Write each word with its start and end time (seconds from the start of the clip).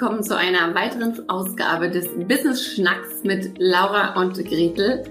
willkommen 0.00 0.22
zu 0.22 0.34
einer 0.34 0.74
weiteren 0.74 1.28
Ausgabe 1.28 1.90
des 1.90 2.08
Business 2.26 2.64
Schnacks 2.64 3.22
mit 3.22 3.58
Laura 3.58 4.18
und 4.18 4.32
Gretel. 4.32 5.04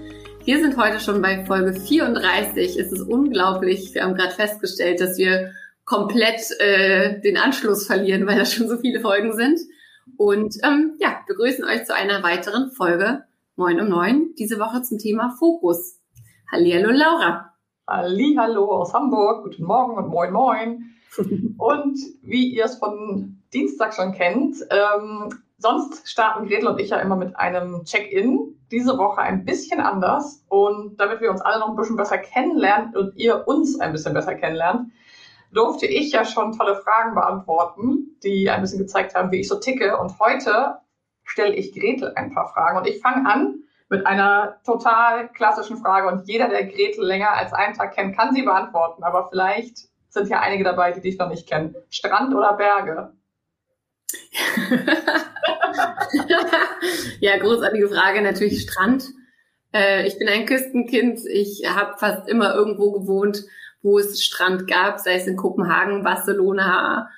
Wir 0.44 0.58
sind 0.58 0.76
heute 0.76 0.98
schon 0.98 1.22
bei 1.22 1.44
Folge 1.44 1.74
34. 1.74 2.76
Es 2.76 2.90
ist 2.90 3.02
unglaublich. 3.02 3.94
Wir 3.94 4.02
haben 4.02 4.16
gerade 4.16 4.34
festgestellt, 4.34 5.00
dass 5.00 5.16
wir 5.16 5.52
komplett 5.84 6.40
äh, 6.58 7.20
den 7.20 7.36
Anschluss 7.36 7.86
verlieren, 7.86 8.26
weil 8.26 8.36
das 8.36 8.52
schon 8.52 8.68
so 8.68 8.78
viele 8.78 8.98
Folgen 8.98 9.32
sind. 9.32 9.60
Und 10.16 10.56
ähm, 10.64 10.96
ja, 10.98 11.20
begrüßen 11.28 11.64
euch 11.64 11.84
zu 11.84 11.94
einer 11.94 12.24
weiteren 12.24 12.72
Folge 12.72 13.22
Moin 13.54 13.80
um 13.80 13.88
Neun. 13.88 14.34
Diese 14.40 14.58
Woche 14.58 14.82
zum 14.82 14.98
Thema 14.98 15.36
Fokus. 15.38 16.00
Hallihallo 16.50 16.90
Laura. 16.90 17.54
Hallo 17.86 18.72
aus 18.72 18.92
Hamburg. 18.92 19.44
Guten 19.44 19.62
Morgen 19.62 19.96
und 19.96 20.08
Moin 20.08 20.32
Moin. 20.32 20.84
und 21.58 21.96
wie 22.22 22.48
ihr 22.48 22.64
es 22.64 22.74
von 22.74 23.39
Dienstag 23.52 23.94
schon 23.94 24.12
kennt. 24.12 24.56
Ähm, 24.70 25.30
sonst 25.58 26.08
starten 26.08 26.46
Gretel 26.46 26.68
und 26.68 26.80
ich 26.80 26.90
ja 26.90 26.98
immer 26.98 27.16
mit 27.16 27.36
einem 27.36 27.84
Check-in. 27.84 28.56
Diese 28.70 28.96
Woche 28.96 29.20
ein 29.20 29.44
bisschen 29.44 29.80
anders. 29.80 30.44
Und 30.48 30.98
damit 31.00 31.20
wir 31.20 31.30
uns 31.30 31.40
alle 31.40 31.58
noch 31.58 31.70
ein 31.70 31.76
bisschen 31.76 31.96
besser 31.96 32.18
kennenlernen 32.18 32.94
und 32.96 33.16
ihr 33.16 33.46
uns 33.48 33.80
ein 33.80 33.92
bisschen 33.92 34.14
besser 34.14 34.34
kennenlernt, 34.34 34.92
durfte 35.52 35.86
ich 35.86 36.12
ja 36.12 36.24
schon 36.24 36.56
tolle 36.56 36.76
Fragen 36.76 37.14
beantworten, 37.14 38.16
die 38.22 38.48
ein 38.48 38.60
bisschen 38.60 38.78
gezeigt 38.78 39.14
haben, 39.14 39.32
wie 39.32 39.40
ich 39.40 39.48
so 39.48 39.56
ticke. 39.56 39.98
Und 39.98 40.18
heute 40.20 40.78
stelle 41.24 41.54
ich 41.54 41.72
Gretel 41.72 42.12
ein 42.14 42.32
paar 42.32 42.52
Fragen. 42.52 42.78
Und 42.78 42.86
ich 42.86 43.00
fange 43.00 43.28
an 43.28 43.64
mit 43.88 44.06
einer 44.06 44.60
total 44.64 45.28
klassischen 45.30 45.76
Frage. 45.78 46.06
Und 46.06 46.28
jeder, 46.28 46.48
der 46.48 46.66
Gretel 46.66 47.04
länger 47.04 47.32
als 47.32 47.52
einen 47.52 47.74
Tag 47.74 47.94
kennt, 47.94 48.16
kann 48.16 48.32
sie 48.32 48.42
beantworten. 48.42 49.02
Aber 49.02 49.28
vielleicht 49.28 49.88
sind 50.08 50.28
ja 50.28 50.40
einige 50.40 50.62
dabei, 50.62 50.92
die 50.92 51.00
dich 51.00 51.18
noch 51.18 51.28
nicht 51.28 51.48
kennen. 51.48 51.74
Strand 51.88 52.34
oder 52.34 52.52
Berge? 52.54 53.12
ja, 57.20 57.38
großartige 57.38 57.88
Frage. 57.88 58.22
Natürlich 58.22 58.62
Strand. 58.62 59.04
Äh, 59.72 60.06
ich 60.06 60.18
bin 60.18 60.28
ein 60.28 60.46
Küstenkind. 60.46 61.20
Ich 61.26 61.64
habe 61.68 61.98
fast 61.98 62.28
immer 62.28 62.54
irgendwo 62.54 62.92
gewohnt, 62.92 63.44
wo 63.82 63.98
es 63.98 64.22
Strand 64.22 64.66
gab, 64.66 65.00
sei 65.00 65.14
es 65.14 65.26
in 65.26 65.36
Kopenhagen, 65.36 66.02
Barcelona. 66.02 67.08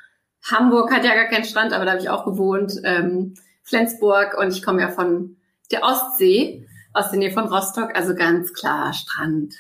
Hamburg 0.50 0.92
hat 0.92 1.04
ja 1.04 1.14
gar 1.14 1.26
keinen 1.26 1.44
Strand, 1.44 1.72
aber 1.72 1.84
da 1.84 1.92
habe 1.92 2.02
ich 2.02 2.08
auch 2.08 2.24
gewohnt. 2.24 2.80
Ähm, 2.84 3.34
Flensburg 3.62 4.36
und 4.38 4.48
ich 4.48 4.62
komme 4.62 4.80
ja 4.80 4.88
von 4.88 5.36
der 5.70 5.84
Ostsee, 5.84 6.66
aus 6.92 7.10
der 7.10 7.18
Nähe 7.18 7.30
von 7.30 7.46
Rostock, 7.46 7.94
also 7.94 8.14
ganz 8.14 8.52
klar 8.52 8.92
Strand 8.92 9.54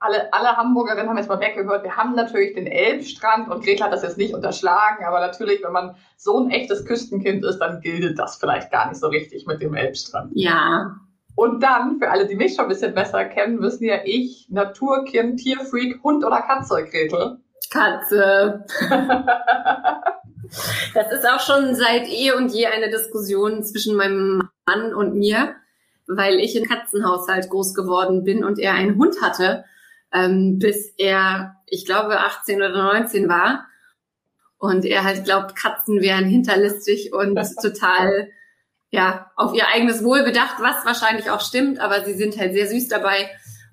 alle, 0.00 0.32
alle 0.32 0.56
Hamburgerinnen 0.56 1.08
haben 1.08 1.16
jetzt 1.16 1.28
mal 1.28 1.40
weggehört, 1.40 1.82
wir 1.82 1.96
haben 1.96 2.14
natürlich 2.14 2.54
den 2.54 2.66
Elbstrand 2.66 3.50
und 3.50 3.64
Gretel 3.64 3.84
hat 3.84 3.92
das 3.92 4.02
jetzt 4.02 4.18
nicht 4.18 4.34
unterschlagen, 4.34 5.04
aber 5.04 5.20
natürlich, 5.20 5.62
wenn 5.62 5.72
man 5.72 5.96
so 6.16 6.38
ein 6.38 6.50
echtes 6.50 6.84
Küstenkind 6.84 7.44
ist, 7.44 7.58
dann 7.58 7.80
gilt 7.80 8.18
das 8.18 8.36
vielleicht 8.36 8.70
gar 8.70 8.88
nicht 8.88 9.00
so 9.00 9.08
richtig 9.08 9.46
mit 9.46 9.60
dem 9.60 9.74
Elbstrand. 9.74 10.30
Ja. 10.34 10.96
Und 11.34 11.62
dann, 11.62 11.98
für 11.98 12.10
alle, 12.10 12.26
die 12.26 12.36
mich 12.36 12.54
schon 12.54 12.66
ein 12.66 12.68
bisschen 12.68 12.94
besser 12.94 13.24
kennen, 13.24 13.60
wissen 13.60 13.84
ja 13.84 13.98
ich, 14.04 14.46
Naturkind, 14.50 15.40
Tierfreak, 15.40 16.02
Hund 16.02 16.24
oder 16.24 16.42
Katze, 16.42 16.84
Gretel? 16.84 17.38
Katze. 17.70 18.64
das 20.94 21.12
ist 21.12 21.28
auch 21.28 21.40
schon 21.40 21.74
seit 21.74 22.08
eh 22.08 22.32
und 22.32 22.52
je 22.52 22.66
eine 22.66 22.90
Diskussion 22.90 23.62
zwischen 23.62 23.96
meinem 23.96 24.48
Mann 24.66 24.94
und 24.94 25.14
mir, 25.14 25.54
weil 26.06 26.36
ich 26.36 26.56
im 26.56 26.64
Katzenhaushalt 26.66 27.50
groß 27.50 27.74
geworden 27.74 28.24
bin 28.24 28.44
und 28.44 28.58
er 28.58 28.74
einen 28.74 28.96
Hund 28.96 29.20
hatte 29.22 29.64
ähm, 30.12 30.58
bis 30.58 30.94
er, 30.96 31.56
ich 31.66 31.86
glaube, 31.86 32.20
18 32.20 32.56
oder 32.56 32.70
19 32.70 33.28
war. 33.28 33.66
Und 34.58 34.84
er 34.84 35.04
halt 35.04 35.24
glaubt, 35.24 35.54
Katzen 35.54 36.00
wären 36.00 36.24
hinterlistig 36.24 37.12
und 37.12 37.38
total 37.62 38.28
ja 38.90 39.30
auf 39.36 39.54
ihr 39.54 39.68
eigenes 39.68 40.02
Wohl 40.02 40.24
bedacht, 40.24 40.56
was 40.60 40.84
wahrscheinlich 40.84 41.30
auch 41.30 41.40
stimmt, 41.40 41.78
aber 41.78 42.04
sie 42.04 42.14
sind 42.14 42.38
halt 42.38 42.54
sehr 42.54 42.66
süß 42.66 42.88
dabei. 42.88 43.30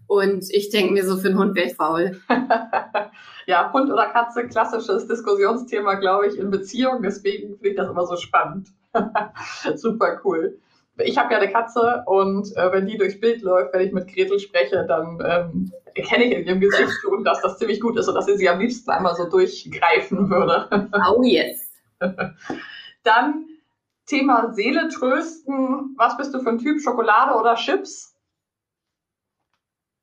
Und 0.08 0.46
ich 0.52 0.70
denke 0.70 0.94
mir 0.94 1.06
so, 1.06 1.18
für 1.18 1.30
einen 1.30 1.40
Hund 1.40 1.56
wäre 1.56 1.68
ich 1.68 1.76
faul. 1.76 2.22
ja, 3.48 3.74
Hund 3.74 3.92
oder 3.92 4.08
Katze, 4.08 4.48
klassisches 4.48 5.08
Diskussionsthema, 5.08 5.96
glaube 5.96 6.28
ich, 6.28 6.38
in 6.38 6.52
Beziehungen. 6.52 7.02
Deswegen 7.02 7.56
finde 7.56 7.70
ich 7.70 7.76
das 7.76 7.90
immer 7.90 8.06
so 8.06 8.16
spannend. 8.16 8.68
Super 9.76 10.22
cool 10.24 10.60
ich 10.98 11.18
habe 11.18 11.34
ja 11.34 11.40
eine 11.40 11.52
Katze 11.52 12.04
und 12.06 12.56
äh, 12.56 12.72
wenn 12.72 12.86
die 12.86 12.98
durchs 12.98 13.20
Bild 13.20 13.42
läuft, 13.42 13.74
wenn 13.74 13.86
ich 13.86 13.92
mit 13.92 14.08
Gretel 14.08 14.40
spreche, 14.40 14.86
dann 14.88 15.20
ähm, 15.26 15.72
erkenne 15.94 16.26
ich 16.26 16.32
in 16.32 16.46
ihrem 16.46 16.60
Gesicht 16.60 16.92
schon, 17.02 17.24
dass 17.24 17.42
das 17.42 17.58
ziemlich 17.58 17.82
gut 17.82 17.98
ist 17.98 18.08
und 18.08 18.16
dass 18.16 18.26
sie 18.26 18.38
sie 18.38 18.50
am 18.50 18.60
liebsten 18.60 18.90
einmal 18.92 19.16
so 19.16 19.30
durchgreifen 19.30 20.30
würde. 20.30 20.70
Oh 21.16 21.22
yes. 21.24 21.72
Dann 23.04 23.46
Thema 24.06 24.54
Seele 24.54 24.90
trösten. 24.90 25.96
Was 25.98 26.18
bist 26.18 26.34
du 26.34 26.42
für 26.42 26.50
ein 26.50 26.60
Typ? 26.60 26.82
Schokolade 26.82 27.36
oder 27.40 27.56
Chips? 27.56 28.16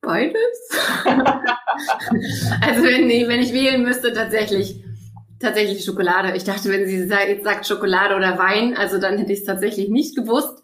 Beides. 0.00 0.70
also 1.04 2.82
wenn, 2.82 3.06
nee, 3.06 3.28
wenn 3.28 3.41
ich 3.41 3.53
wählen 3.53 3.82
müsste, 3.82 4.12
tatsächlich 4.12 4.82
tatsächlich 5.42 5.84
Schokolade. 5.84 6.34
Ich 6.36 6.44
dachte, 6.44 6.70
wenn 6.70 6.86
sie 6.86 7.04
jetzt 7.09 7.44
sagt 7.44 7.66
Schokolade 7.66 8.16
oder 8.16 8.38
Wein, 8.38 8.76
also 8.76 8.98
dann 8.98 9.19
hätte 9.19 9.32
ich 9.32 9.41
es 9.41 9.44
tatsächlich 9.44 9.91
nicht 9.91 10.16
gewusst. 10.16 10.61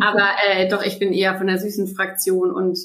Aber 0.00 0.28
äh, 0.46 0.68
doch, 0.68 0.82
ich 0.82 0.98
bin 0.98 1.12
eher 1.12 1.36
von 1.36 1.46
der 1.46 1.58
süßen 1.58 1.88
Fraktion 1.88 2.50
und 2.50 2.78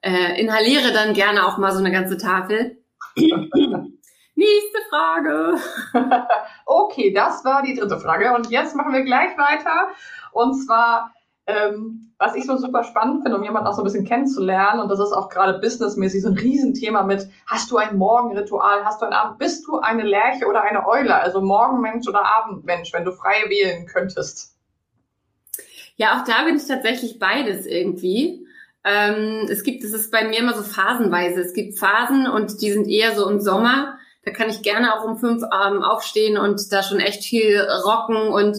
äh, 0.00 0.40
inhaliere 0.40 0.92
dann 0.92 1.14
gerne 1.14 1.46
auch 1.46 1.58
mal 1.58 1.72
so 1.72 1.78
eine 1.78 1.92
ganze 1.92 2.18
Tafel. 2.18 2.78
Nächste 3.16 4.78
Frage. 4.90 5.56
okay, 6.66 7.12
das 7.12 7.44
war 7.44 7.62
die 7.62 7.74
dritte 7.74 7.98
Frage. 7.98 8.34
Und 8.34 8.50
jetzt 8.50 8.74
machen 8.74 8.92
wir 8.92 9.02
gleich 9.02 9.38
weiter. 9.38 9.88
Und 10.32 10.54
zwar, 10.54 11.12
ähm, 11.46 12.12
was 12.18 12.34
ich 12.34 12.44
so 12.44 12.56
super 12.56 12.82
spannend 12.82 13.22
finde, 13.22 13.38
um 13.38 13.44
jemanden 13.44 13.68
auch 13.68 13.74
so 13.74 13.82
ein 13.82 13.84
bisschen 13.84 14.04
kennenzulernen, 14.04 14.80
und 14.80 14.88
das 14.88 14.98
ist 14.98 15.12
auch 15.12 15.28
gerade 15.28 15.60
businessmäßig 15.60 16.22
so 16.22 16.28
ein 16.28 16.38
Riesenthema 16.38 17.04
mit, 17.04 17.28
hast 17.46 17.70
du 17.70 17.76
ein 17.76 17.96
Morgenritual, 17.96 18.84
hast 18.84 19.00
du 19.00 19.06
ein 19.06 19.12
Abend, 19.12 19.38
bist 19.38 19.66
du 19.66 19.78
eine 19.78 20.02
Lerche 20.02 20.46
oder 20.46 20.62
eine 20.62 20.86
Eule, 20.86 21.14
also 21.14 21.40
Morgenmensch 21.40 22.08
oder 22.08 22.24
Abendmensch, 22.24 22.92
wenn 22.92 23.04
du 23.04 23.12
frei 23.12 23.44
wählen 23.48 23.86
könntest? 23.86 24.53
Ja, 25.96 26.18
auch 26.18 26.24
da 26.24 26.44
bin 26.44 26.56
ich 26.56 26.66
tatsächlich 26.66 27.18
beides 27.18 27.66
irgendwie. 27.66 28.46
Ähm, 28.84 29.46
es 29.48 29.62
gibt, 29.62 29.84
es 29.84 29.92
ist 29.92 30.10
bei 30.10 30.24
mir 30.24 30.38
immer 30.38 30.54
so 30.54 30.62
phasenweise. 30.62 31.40
Es 31.40 31.54
gibt 31.54 31.78
Phasen 31.78 32.26
und 32.26 32.60
die 32.60 32.72
sind 32.72 32.88
eher 32.88 33.14
so 33.14 33.28
im 33.28 33.40
Sommer. 33.40 33.98
Da 34.24 34.30
kann 34.30 34.50
ich 34.50 34.62
gerne 34.62 34.94
auch 34.94 35.04
um 35.04 35.18
fünf 35.18 35.42
ähm, 35.42 35.82
aufstehen 35.82 36.38
und 36.38 36.60
da 36.72 36.82
schon 36.82 37.00
echt 37.00 37.24
viel 37.24 37.60
rocken 37.60 38.16
und 38.16 38.58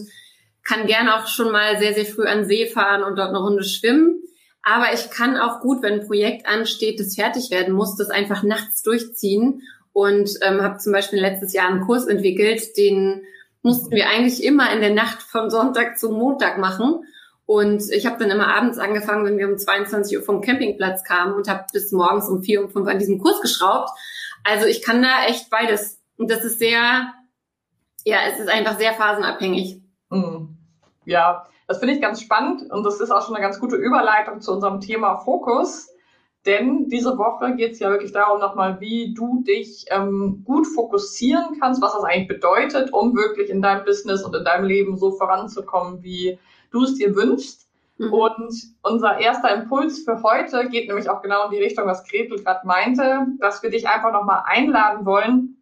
kann 0.64 0.86
gerne 0.86 1.16
auch 1.16 1.26
schon 1.28 1.52
mal 1.52 1.78
sehr, 1.78 1.94
sehr 1.94 2.06
früh 2.06 2.24
an 2.24 2.44
See 2.44 2.66
fahren 2.66 3.04
und 3.04 3.16
dort 3.16 3.28
eine 3.28 3.38
Runde 3.38 3.64
schwimmen. 3.64 4.22
Aber 4.62 4.92
ich 4.92 5.10
kann 5.10 5.36
auch 5.36 5.60
gut, 5.60 5.82
wenn 5.82 6.00
ein 6.00 6.06
Projekt 6.06 6.46
ansteht, 6.48 6.98
das 6.98 7.14
fertig 7.14 7.50
werden 7.50 7.72
muss, 7.72 7.96
das 7.96 8.10
einfach 8.10 8.42
nachts 8.42 8.82
durchziehen 8.82 9.62
und 9.92 10.30
ähm, 10.42 10.60
habe 10.60 10.78
zum 10.78 10.92
Beispiel 10.92 11.20
letztes 11.20 11.52
Jahr 11.52 11.68
einen 11.68 11.86
Kurs 11.86 12.06
entwickelt, 12.06 12.76
den 12.76 13.22
mussten 13.62 13.92
wir 13.92 14.08
eigentlich 14.08 14.42
immer 14.42 14.72
in 14.72 14.80
der 14.80 14.92
Nacht 14.92 15.22
von 15.22 15.50
Sonntag 15.50 15.98
zu 15.98 16.10
Montag 16.10 16.58
machen. 16.58 17.04
Und 17.46 17.90
ich 17.92 18.06
habe 18.06 18.18
dann 18.18 18.30
immer 18.30 18.54
abends 18.54 18.78
angefangen, 18.78 19.24
wenn 19.24 19.38
wir 19.38 19.48
um 19.48 19.56
22 19.56 20.18
Uhr 20.18 20.24
vom 20.24 20.40
Campingplatz 20.40 21.04
kamen 21.04 21.34
und 21.34 21.48
habe 21.48 21.64
bis 21.72 21.92
morgens 21.92 22.28
um 22.28 22.42
vier, 22.42 22.62
um 22.62 22.70
fünf 22.70 22.88
an 22.88 22.98
diesem 22.98 23.18
Kurs 23.18 23.40
geschraubt. 23.40 23.90
Also 24.42 24.66
ich 24.66 24.82
kann 24.82 25.00
da 25.00 25.24
echt 25.26 25.48
beides. 25.48 26.00
Und 26.16 26.30
das 26.30 26.44
ist 26.44 26.58
sehr, 26.58 27.12
ja, 28.04 28.18
es 28.28 28.40
ist 28.40 28.48
einfach 28.48 28.78
sehr 28.78 28.94
phasenabhängig. 28.94 29.80
Mhm. 30.10 30.56
Ja, 31.04 31.46
das 31.68 31.78
finde 31.78 31.94
ich 31.94 32.00
ganz 32.00 32.20
spannend 32.20 32.70
und 32.70 32.84
das 32.84 33.00
ist 33.00 33.10
auch 33.10 33.24
schon 33.24 33.36
eine 33.36 33.44
ganz 33.44 33.60
gute 33.60 33.76
Überleitung 33.76 34.40
zu 34.40 34.52
unserem 34.52 34.80
Thema 34.80 35.18
Fokus. 35.18 35.88
Denn 36.46 36.88
diese 36.88 37.18
Woche 37.18 37.56
geht 37.56 37.72
es 37.72 37.80
ja 37.80 37.90
wirklich 37.90 38.12
darum 38.12 38.38
nochmal, 38.38 38.80
wie 38.80 39.14
du 39.14 39.42
dich 39.42 39.86
ähm, 39.90 40.42
gut 40.44 40.66
fokussieren 40.68 41.58
kannst, 41.60 41.82
was 41.82 41.92
das 41.92 42.04
eigentlich 42.04 42.28
bedeutet, 42.28 42.92
um 42.92 43.16
wirklich 43.16 43.50
in 43.50 43.62
deinem 43.62 43.84
Business 43.84 44.22
und 44.22 44.34
in 44.34 44.44
deinem 44.44 44.64
Leben 44.64 44.96
so 44.96 45.10
voranzukommen, 45.10 46.04
wie 46.04 46.38
du 46.76 46.84
es 46.84 46.94
dir 46.94 47.16
wünschst. 47.16 47.66
Mhm. 47.98 48.12
Und 48.12 48.54
unser 48.82 49.18
erster 49.18 49.54
Impuls 49.54 50.04
für 50.04 50.22
heute 50.22 50.68
geht 50.68 50.88
nämlich 50.88 51.08
auch 51.08 51.22
genau 51.22 51.46
in 51.46 51.52
die 51.52 51.62
Richtung, 51.62 51.86
was 51.86 52.04
Gretel 52.04 52.42
gerade 52.42 52.66
meinte, 52.66 53.26
dass 53.40 53.62
wir 53.62 53.70
dich 53.70 53.88
einfach 53.88 54.12
nochmal 54.12 54.42
einladen 54.44 55.06
wollen, 55.06 55.56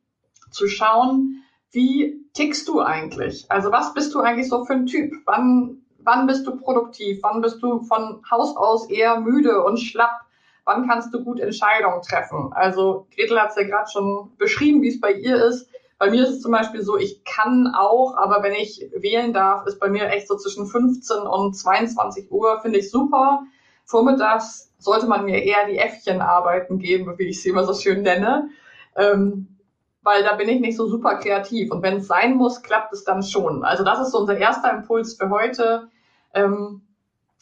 zu 0.50 0.66
schauen, 0.66 1.42
wie 1.70 2.24
tickst 2.32 2.68
du 2.68 2.80
eigentlich? 2.80 3.46
Also 3.50 3.70
was 3.70 3.94
bist 3.94 4.14
du 4.14 4.20
eigentlich 4.20 4.48
so 4.48 4.64
für 4.64 4.74
ein 4.74 4.86
Typ? 4.86 5.12
Wann, 5.26 5.82
wann 5.98 6.26
bist 6.26 6.46
du 6.46 6.56
produktiv? 6.56 7.20
Wann 7.22 7.40
bist 7.40 7.62
du 7.62 7.82
von 7.82 8.22
Haus 8.30 8.56
aus 8.56 8.90
eher 8.90 9.20
müde 9.20 9.62
und 9.62 9.78
schlapp? 9.78 10.20
Wann 10.64 10.88
kannst 10.88 11.12
du 11.12 11.22
gut 11.22 11.40
Entscheidungen 11.40 12.02
treffen? 12.02 12.52
Also 12.52 13.06
Gretel 13.14 13.40
hat 13.40 13.50
es 13.50 13.56
ja 13.56 13.64
gerade 13.64 13.90
schon 13.90 14.32
beschrieben, 14.38 14.82
wie 14.82 14.88
es 14.88 15.00
bei 15.00 15.12
ihr 15.12 15.44
ist. 15.44 15.68
Bei 15.98 16.10
mir 16.10 16.24
ist 16.24 16.30
es 16.30 16.40
zum 16.40 16.52
Beispiel 16.52 16.82
so, 16.82 16.96
ich 16.96 17.24
kann 17.24 17.72
auch, 17.74 18.16
aber 18.16 18.42
wenn 18.42 18.54
ich 18.54 18.90
wählen 18.96 19.32
darf, 19.32 19.66
ist 19.66 19.78
bei 19.78 19.88
mir 19.88 20.08
echt 20.08 20.28
so 20.28 20.36
zwischen 20.36 20.66
15 20.66 21.18
und 21.18 21.54
22 21.54 22.30
Uhr, 22.30 22.60
finde 22.60 22.80
ich 22.80 22.90
super. 22.90 23.44
Vormittags 23.84 24.72
sollte 24.78 25.06
man 25.06 25.24
mir 25.24 25.42
eher 25.42 25.66
die 25.68 25.78
Äffchenarbeiten 25.78 26.78
geben, 26.78 27.14
wie 27.18 27.24
ich 27.24 27.42
sie 27.42 27.50
immer 27.50 27.64
so 27.64 27.74
schön 27.74 28.02
nenne. 28.02 28.48
Ähm, 28.96 29.54
weil 30.02 30.22
da 30.22 30.34
bin 30.34 30.48
ich 30.48 30.60
nicht 30.60 30.76
so 30.76 30.86
super 30.86 31.16
kreativ. 31.16 31.72
Und 31.72 31.82
wenn 31.82 31.96
es 31.96 32.06
sein 32.06 32.36
muss, 32.36 32.62
klappt 32.62 32.92
es 32.92 33.04
dann 33.04 33.22
schon. 33.22 33.64
Also 33.64 33.84
das 33.84 34.00
ist 34.00 34.12
so 34.12 34.18
unser 34.18 34.36
erster 34.36 34.70
Impuls 34.70 35.14
für 35.14 35.30
heute, 35.30 35.88
ähm, 36.34 36.82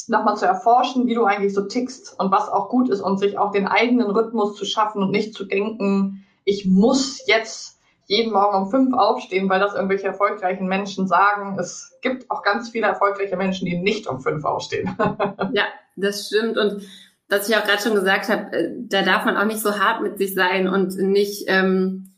nochmal 0.08 0.36
zu 0.36 0.46
erforschen, 0.46 1.06
wie 1.06 1.14
du 1.14 1.24
eigentlich 1.24 1.54
so 1.54 1.62
tickst 1.62 2.18
und 2.18 2.30
was 2.30 2.48
auch 2.48 2.68
gut 2.68 2.88
ist 2.88 3.00
und 3.00 3.18
sich 3.18 3.38
auch 3.38 3.50
den 3.50 3.66
eigenen 3.66 4.10
Rhythmus 4.10 4.56
zu 4.56 4.64
schaffen 4.64 5.02
und 5.02 5.10
nicht 5.10 5.34
zu 5.34 5.44
denken, 5.44 6.24
ich 6.44 6.66
muss 6.66 7.26
jetzt 7.26 7.78
jeden 8.06 8.32
Morgen 8.32 8.56
um 8.56 8.70
fünf 8.70 8.94
aufstehen, 8.94 9.48
weil 9.48 9.60
das 9.60 9.74
irgendwelche 9.74 10.06
erfolgreichen 10.06 10.66
Menschen 10.66 11.06
sagen. 11.06 11.58
Es 11.58 11.98
gibt 12.02 12.30
auch 12.30 12.42
ganz 12.42 12.70
viele 12.70 12.86
erfolgreiche 12.86 13.36
Menschen, 13.36 13.66
die 13.66 13.78
nicht 13.78 14.06
um 14.06 14.20
fünf 14.20 14.44
aufstehen. 14.44 14.96
ja, 15.52 15.64
das 15.96 16.26
stimmt. 16.26 16.58
Und 16.58 16.82
was 17.28 17.48
ich 17.48 17.56
auch 17.56 17.64
gerade 17.64 17.82
schon 17.82 17.94
gesagt 17.94 18.28
habe, 18.28 18.52
äh, 18.52 18.70
da 18.88 19.02
darf 19.02 19.24
man 19.24 19.36
auch 19.36 19.44
nicht 19.46 19.60
so 19.60 19.78
hart 19.78 20.02
mit 20.02 20.18
sich 20.18 20.34
sein 20.34 20.68
und 20.68 20.96
nicht 20.98 21.44
ähm, 21.46 22.12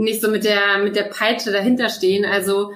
nicht 0.00 0.20
so 0.20 0.30
mit 0.30 0.44
der, 0.44 0.78
mit 0.82 0.96
der 0.96 1.04
Peitsche 1.04 1.52
dahinter 1.52 1.88
stehen. 1.88 2.24
Also 2.24 2.72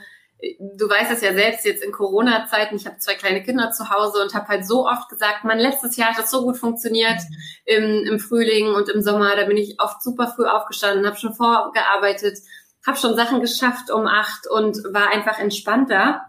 du 0.59 0.89
weißt 0.89 1.11
es 1.13 1.23
ja 1.23 1.33
selbst 1.33 1.65
jetzt 1.65 1.83
in 1.83 1.93
Corona-Zeiten, 1.93 2.77
ich 2.77 2.87
habe 2.87 2.99
zwei 2.99 3.15
kleine 3.15 3.43
Kinder 3.43 3.71
zu 3.71 3.91
Hause 3.91 4.23
und 4.23 4.35
habe 4.35 4.49
halt 4.49 4.67
so 4.67 4.87
oft 4.87 5.09
gesagt, 5.09 5.45
man, 5.45 5.59
letztes 5.59 5.97
Jahr 5.97 6.11
hat 6.11 6.19
das 6.19 6.31
so 6.31 6.43
gut 6.43 6.57
funktioniert 6.57 7.19
mhm. 7.19 7.37
im, 7.67 8.07
im 8.13 8.19
Frühling 8.19 8.75
und 8.75 8.89
im 8.89 9.01
Sommer, 9.01 9.37
da 9.37 9.45
bin 9.45 9.57
ich 9.57 9.81
oft 9.81 10.03
super 10.03 10.29
früh 10.29 10.47
aufgestanden, 10.47 11.07
habe 11.07 11.17
schon 11.17 11.35
vorgearbeitet, 11.35 12.39
habe 12.87 12.99
schon 12.99 13.17
Sachen 13.17 13.41
geschafft 13.41 13.91
um 13.91 14.07
acht 14.07 14.47
und 14.51 14.77
war 14.93 15.11
einfach 15.11 15.39
entspannter. 15.39 16.23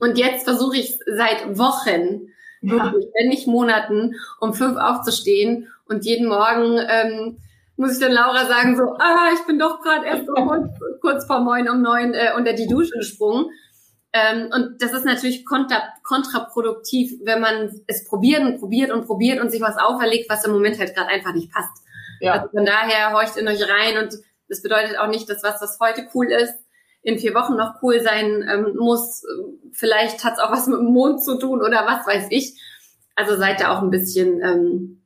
Und 0.00 0.18
jetzt 0.18 0.44
versuche 0.44 0.78
ich 0.78 0.98
seit 1.06 1.58
Wochen, 1.58 2.28
ja. 2.62 2.92
wenn 2.92 3.28
nicht 3.28 3.46
Monaten, 3.46 4.14
um 4.40 4.54
fünf 4.54 4.78
aufzustehen 4.78 5.68
und 5.86 6.04
jeden 6.04 6.28
Morgen 6.28 6.78
ähm, 6.88 7.38
muss 7.76 7.94
ich 7.94 8.00
dann 8.00 8.12
Laura 8.12 8.46
sagen, 8.46 8.76
so, 8.76 8.94
ah, 8.98 9.30
ich 9.34 9.44
bin 9.46 9.58
doch 9.58 9.80
gerade 9.82 10.06
erst 10.06 10.26
so 10.26 10.34
kurz, 10.34 10.68
kurz 11.00 11.26
vor 11.26 11.40
neun 11.40 11.68
um 11.68 11.82
neun 11.82 12.14
äh, 12.14 12.32
unter 12.36 12.52
die 12.52 12.66
Dusche 12.66 12.96
gesprungen. 12.98 13.46
Ähm, 14.12 14.48
und 14.54 14.80
das 14.80 14.92
ist 14.92 15.04
natürlich 15.04 15.44
kontra, 15.44 15.82
kontraproduktiv, 16.04 17.18
wenn 17.24 17.40
man 17.40 17.82
es 17.88 18.04
probiert 18.04 18.42
und 18.42 18.60
probiert 18.60 18.92
und 18.92 19.06
probiert 19.06 19.40
und 19.40 19.50
sich 19.50 19.60
was 19.60 19.76
auferlegt, 19.76 20.30
was 20.30 20.44
im 20.44 20.52
Moment 20.52 20.78
halt 20.78 20.94
gerade 20.94 21.08
einfach 21.08 21.34
nicht 21.34 21.52
passt. 21.52 21.82
Ja. 22.20 22.34
Also 22.34 22.48
von 22.50 22.64
daher 22.64 23.12
horcht 23.12 23.36
in 23.36 23.48
euch 23.48 23.60
rein 23.62 23.98
und 23.98 24.14
das 24.48 24.62
bedeutet 24.62 24.98
auch 24.98 25.08
nicht, 25.08 25.28
dass 25.28 25.42
was, 25.42 25.60
was 25.60 25.80
heute 25.80 26.06
cool 26.14 26.30
ist, 26.30 26.54
in 27.02 27.18
vier 27.18 27.34
Wochen 27.34 27.56
noch 27.56 27.82
cool 27.82 28.00
sein 28.00 28.48
ähm, 28.48 28.76
muss. 28.76 29.24
Vielleicht 29.72 30.22
hat 30.22 30.34
es 30.34 30.38
auch 30.38 30.52
was 30.52 30.68
mit 30.68 30.78
dem 30.78 30.92
Mond 30.92 31.22
zu 31.22 31.36
tun 31.36 31.60
oder 31.60 31.84
was 31.84 32.06
weiß 32.06 32.28
ich. 32.30 32.60
Also 33.16 33.36
seid 33.36 33.60
da 33.60 33.76
auch 33.76 33.82
ein 33.82 33.90
bisschen 33.90 34.40
ähm, 34.42 35.02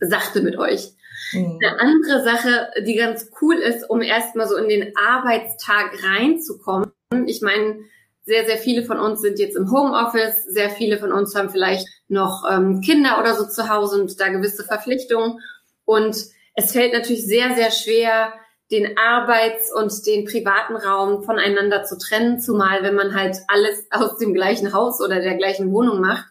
sachte 0.00 0.42
mit 0.42 0.58
euch. 0.58 0.92
Mhm. 1.32 1.58
Eine 1.62 1.80
andere 1.80 2.24
Sache, 2.24 2.70
die 2.86 2.94
ganz 2.94 3.30
cool 3.40 3.56
ist, 3.56 3.88
um 3.88 4.02
erstmal 4.02 4.48
so 4.48 4.56
in 4.56 4.68
den 4.68 4.92
Arbeitstag 4.96 5.92
reinzukommen. 6.02 6.92
Ich 7.26 7.42
meine, 7.42 7.80
sehr, 8.24 8.46
sehr 8.46 8.58
viele 8.58 8.84
von 8.84 8.98
uns 8.98 9.20
sind 9.20 9.38
jetzt 9.38 9.56
im 9.56 9.70
Homeoffice, 9.70 10.44
sehr 10.46 10.70
viele 10.70 10.98
von 10.98 11.12
uns 11.12 11.34
haben 11.34 11.50
vielleicht 11.50 11.86
noch 12.08 12.44
ähm, 12.50 12.80
Kinder 12.80 13.18
oder 13.18 13.34
so 13.34 13.46
zu 13.46 13.68
Hause 13.68 14.00
und 14.00 14.20
da 14.20 14.28
gewisse 14.28 14.64
Verpflichtungen. 14.64 15.40
Und 15.84 16.16
es 16.54 16.72
fällt 16.72 16.92
natürlich 16.92 17.26
sehr, 17.26 17.54
sehr 17.54 17.70
schwer, 17.70 18.32
den 18.70 18.96
Arbeits- 18.96 19.72
und 19.74 20.06
den 20.06 20.26
privaten 20.26 20.76
Raum 20.76 21.24
voneinander 21.24 21.82
zu 21.82 21.98
trennen, 21.98 22.38
zumal 22.38 22.82
wenn 22.82 22.94
man 22.94 23.14
halt 23.14 23.36
alles 23.48 23.86
aus 23.90 24.18
dem 24.18 24.34
gleichen 24.34 24.72
Haus 24.72 25.00
oder 25.00 25.20
der 25.20 25.36
gleichen 25.36 25.72
Wohnung 25.72 26.00
macht. 26.00 26.26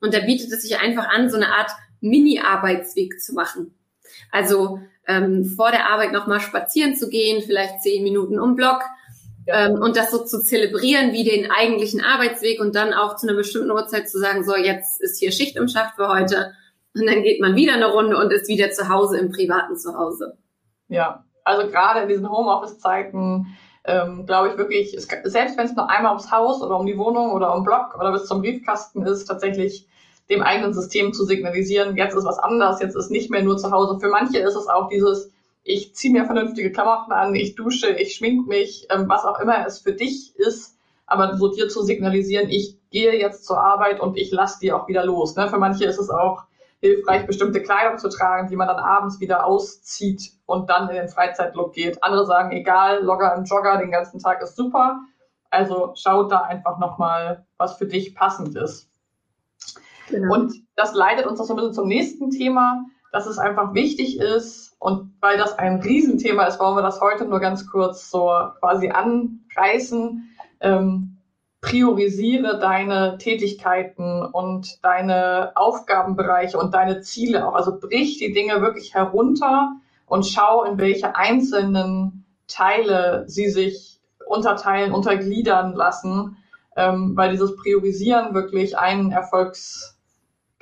Und 0.00 0.14
da 0.14 0.20
bietet 0.20 0.52
es 0.52 0.62
sich 0.62 0.78
einfach 0.78 1.08
an, 1.08 1.30
so 1.30 1.36
eine 1.36 1.48
Art 1.48 1.70
Mini-Arbeitsweg 2.00 3.20
zu 3.20 3.32
machen. 3.32 3.74
Also 4.30 4.80
ähm, 5.06 5.44
vor 5.44 5.70
der 5.70 5.90
Arbeit 5.90 6.12
nochmal 6.12 6.40
spazieren 6.40 6.96
zu 6.96 7.08
gehen, 7.08 7.42
vielleicht 7.42 7.82
zehn 7.82 8.02
Minuten 8.02 8.38
um 8.38 8.56
Block 8.56 8.80
ja. 9.46 9.66
ähm, 9.66 9.74
und 9.74 9.96
das 9.96 10.10
so 10.10 10.24
zu 10.24 10.42
zelebrieren 10.42 11.12
wie 11.12 11.24
den 11.24 11.50
eigentlichen 11.50 12.02
Arbeitsweg 12.02 12.60
und 12.60 12.74
dann 12.74 12.94
auch 12.94 13.16
zu 13.16 13.28
einer 13.28 13.36
bestimmten 13.36 13.70
Uhrzeit 13.70 14.08
zu 14.08 14.18
sagen, 14.18 14.44
so 14.44 14.56
jetzt 14.56 15.00
ist 15.00 15.18
hier 15.18 15.32
Schicht 15.32 15.56
im 15.56 15.68
Schacht 15.68 15.96
für 15.96 16.08
heute 16.08 16.52
und 16.94 17.06
dann 17.06 17.22
geht 17.22 17.40
man 17.40 17.56
wieder 17.56 17.74
eine 17.74 17.90
Runde 17.90 18.16
und 18.16 18.32
ist 18.32 18.48
wieder 18.48 18.70
zu 18.70 18.88
Hause 18.88 19.18
im 19.18 19.30
privaten 19.30 19.76
Zuhause. 19.76 20.38
Ja, 20.88 21.24
also 21.44 21.68
gerade 21.68 22.00
in 22.00 22.08
diesen 22.08 22.30
Homeoffice-Zeiten 22.30 23.46
ähm, 23.84 24.26
glaube 24.26 24.48
ich 24.50 24.56
wirklich, 24.56 24.94
es, 24.94 25.08
selbst 25.24 25.58
wenn 25.58 25.66
es 25.66 25.76
nur 25.76 25.90
einmal 25.90 26.12
ums 26.12 26.30
Haus 26.30 26.62
oder 26.62 26.78
um 26.78 26.86
die 26.86 26.96
Wohnung 26.96 27.32
oder 27.32 27.54
um 27.54 27.64
Block 27.64 27.96
oder 27.98 28.12
bis 28.12 28.26
zum 28.26 28.40
Briefkasten 28.40 29.04
ist, 29.06 29.26
tatsächlich 29.26 29.88
dem 30.30 30.42
eigenen 30.42 30.72
System 30.72 31.12
zu 31.12 31.24
signalisieren, 31.24 31.96
jetzt 31.96 32.16
ist 32.16 32.24
was 32.24 32.38
anders, 32.38 32.80
jetzt 32.80 32.96
ist 32.96 33.10
nicht 33.10 33.30
mehr 33.30 33.42
nur 33.42 33.56
zu 33.56 33.70
Hause. 33.70 33.98
Für 34.00 34.08
manche 34.08 34.38
ist 34.38 34.54
es 34.54 34.68
auch 34.68 34.88
dieses, 34.88 35.30
ich 35.62 35.94
ziehe 35.94 36.12
mir 36.12 36.24
vernünftige 36.24 36.72
Klamotten 36.72 37.12
an, 37.12 37.34
ich 37.34 37.54
dusche, 37.54 37.90
ich 37.90 38.14
schmink 38.14 38.46
mich, 38.46 38.86
ähm, 38.90 39.08
was 39.08 39.24
auch 39.24 39.40
immer 39.40 39.66
es 39.66 39.80
für 39.80 39.92
dich 39.92 40.34
ist, 40.36 40.76
aber 41.06 41.36
so 41.36 41.48
dir 41.48 41.68
zu 41.68 41.82
signalisieren, 41.82 42.48
ich 42.48 42.78
gehe 42.90 43.18
jetzt 43.18 43.44
zur 43.44 43.58
Arbeit 43.58 44.00
und 44.00 44.16
ich 44.16 44.30
lasse 44.30 44.58
die 44.60 44.72
auch 44.72 44.88
wieder 44.88 45.04
los. 45.04 45.36
Ne? 45.36 45.48
Für 45.48 45.58
manche 45.58 45.84
ist 45.84 45.98
es 45.98 46.10
auch 46.10 46.44
hilfreich, 46.80 47.26
bestimmte 47.26 47.62
Kleidung 47.62 47.98
zu 47.98 48.08
tragen, 48.08 48.48
die 48.48 48.56
man 48.56 48.68
dann 48.68 48.78
abends 48.78 49.20
wieder 49.20 49.46
auszieht 49.46 50.32
und 50.46 50.68
dann 50.68 50.88
in 50.90 50.96
den 50.96 51.08
Freizeitlook 51.08 51.72
geht. 51.72 52.02
Andere 52.02 52.26
sagen, 52.26 52.52
egal, 52.52 53.02
Logger 53.02 53.34
im 53.34 53.44
Jogger 53.44 53.78
den 53.78 53.90
ganzen 53.90 54.20
Tag 54.20 54.42
ist 54.42 54.56
super. 54.56 55.00
Also 55.50 55.92
schaut 55.94 56.30
da 56.30 56.42
einfach 56.42 56.78
nochmal, 56.78 57.46
was 57.56 57.78
für 57.78 57.86
dich 57.86 58.14
passend 58.14 58.56
ist. 58.56 58.90
Genau. 60.08 60.34
Und 60.34 60.54
das 60.76 60.94
leitet 60.94 61.26
uns 61.26 61.40
auch 61.40 61.44
so 61.44 61.54
ein 61.54 61.56
bisschen 61.56 61.74
zum 61.74 61.88
nächsten 61.88 62.30
Thema, 62.30 62.84
dass 63.12 63.26
es 63.26 63.38
einfach 63.38 63.74
wichtig 63.74 64.18
ist 64.18 64.74
und 64.78 65.14
weil 65.20 65.38
das 65.38 65.58
ein 65.58 65.80
Riesenthema 65.80 66.44
ist, 66.44 66.58
wollen 66.58 66.76
wir 66.76 66.82
das 66.82 67.00
heute 67.00 67.24
nur 67.24 67.40
ganz 67.40 67.66
kurz 67.70 68.10
so 68.10 68.28
quasi 68.60 68.90
anreißen. 68.90 70.28
Ähm, 70.60 71.14
priorisiere 71.60 72.58
deine 72.58 73.16
Tätigkeiten 73.16 74.22
und 74.22 74.84
deine 74.84 75.52
Aufgabenbereiche 75.54 76.58
und 76.58 76.74
deine 76.74 77.00
Ziele 77.00 77.48
auch. 77.48 77.54
Also 77.54 77.78
brich 77.80 78.18
die 78.18 78.32
Dinge 78.32 78.60
wirklich 78.60 78.92
herunter 78.92 79.76
und 80.06 80.26
schau, 80.26 80.64
in 80.64 80.76
welche 80.76 81.16
einzelnen 81.16 82.26
Teile 82.48 83.24
sie 83.26 83.48
sich 83.48 84.00
unterteilen, 84.26 84.92
untergliedern 84.92 85.74
lassen, 85.74 86.36
ähm, 86.76 87.16
weil 87.16 87.30
dieses 87.30 87.56
Priorisieren 87.56 88.34
wirklich 88.34 88.76
ein 88.76 89.10
Erfolgs 89.10 89.93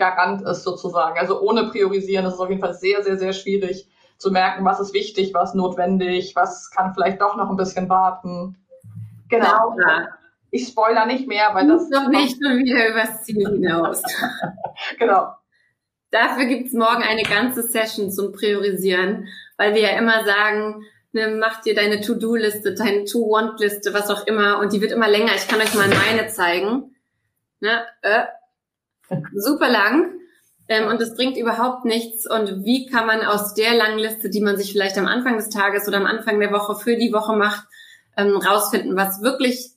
Garant 0.03 0.43
ist 0.43 0.65
sozusagen. 0.65 1.17
Also 1.17 1.41
ohne 1.41 1.69
Priorisieren 1.69 2.27
ist 2.27 2.35
es 2.35 2.41
auf 2.41 2.49
jeden 2.49 2.61
Fall 2.61 2.75
sehr, 2.75 3.05
sehr, 3.05 3.17
sehr 3.19 3.33
schwierig 3.33 3.89
zu 4.19 4.33
merken, 4.33 4.65
was 4.65 4.81
ist 4.81 4.95
wichtig, 4.95 5.33
was 5.33 5.55
notwendig, 5.55 6.35
was 6.35 6.71
kann 6.71 6.93
vielleicht 6.93 7.21
doch 7.21 7.37
noch 7.37 7.51
ein 7.51 7.57
bisschen 7.57 7.87
bisschen 7.87 8.57
Genau. 9.29 9.77
Ja. 9.79 10.09
Ich 10.51 10.67
spoiler 10.67 11.07
nicht 11.07 11.29
mehr, 11.29 11.51
weil 11.53 11.69
das. 11.69 11.89
Doch 11.89 12.09
nicht 12.09 12.39
schon 12.43 12.59
wieder 12.59 12.89
übers 12.89 13.23
Ziel 13.23 13.49
hinaus. 13.49 14.03
genau. 14.99 15.35
Dafür 16.11 16.45
gibt's 16.47 16.75
morgen 16.75 17.03
eine 17.03 17.23
ganze 17.23 17.63
Session 17.63 18.11
zum 18.11 18.33
Priorisieren, 18.33 19.29
weil 19.57 19.75
wir 19.75 19.83
ja 19.83 19.99
immer 19.99 20.25
sagen, 20.25 20.85
ne, 21.13 21.29
mach 21.41 21.63
dir 21.63 21.75
deine 21.75 22.01
To-Do-Liste, 22.01 22.75
deine 22.75 23.05
To-Want-Liste, 23.05 23.95
was 23.95 24.11
auch 24.11 24.27
immer, 24.27 24.59
und 24.59 24.73
die 24.73 24.83
wird 24.83 24.93
immer 24.93 25.09
länger. 25.09 25.33
Ich 25.37 25.49
kann 25.49 25.61
euch 25.61 25.75
mal 25.75 25.89
meine 25.89 26.27
zeigen. 26.27 26.97
Ne, 27.61 27.87
äh, 28.03 28.25
super 29.35 29.69
lang 29.71 30.13
ähm, 30.69 30.89
und 30.89 31.01
es 31.01 31.15
bringt 31.15 31.37
überhaupt 31.37 31.85
nichts. 31.85 32.29
Und 32.29 32.65
wie 32.65 32.87
kann 32.87 33.07
man 33.07 33.23
aus 33.23 33.55
der 33.55 33.75
langen 33.75 33.99
Liste, 33.99 34.31
die 34.31 34.41
man 34.41 34.57
sich 34.57 34.73
vielleicht 34.73 34.99
am 34.99 35.07
Anfang 35.07 35.37
des 35.37 35.51
Tages 35.51 35.89
oder 35.89 35.99
am 35.99 36.07
Anfang 36.07 36.41
der 36.41 36.53
Woche 36.53 36.77
für 36.77 36.97
die 36.97 37.13
Woche 37.13 37.37
macht, 37.37 37.67
ähm, 38.17 38.37
rausfinden, 38.37 38.97
was 38.97 39.23
wirklich 39.23 39.71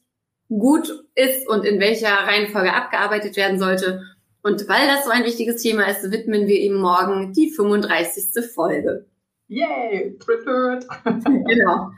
gut 0.50 1.04
ist 1.16 1.48
und 1.48 1.66
in 1.66 1.80
welcher 1.80 2.14
Reihenfolge 2.14 2.74
abgearbeitet 2.74 3.36
werden 3.36 3.60
sollte. 3.60 4.04
Und 4.44 4.70
weil 4.70 4.88
das 4.88 5.06
so 5.06 5.12
ein 5.12 5.24
wichtiges 5.24 5.62
Thema 5.62 5.88
ist, 5.88 6.12
widmen 6.12 6.46
wir 6.48 6.60
ihm 6.60 6.76
morgen 6.76 7.34
die 7.34 7.52
35. 7.52 8.46
Folge. 8.54 9.06
Yay, 9.48 10.18
prepared. 10.20 10.86
genau. 11.04 11.92